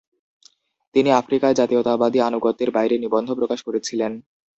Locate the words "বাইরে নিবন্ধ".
2.71-3.29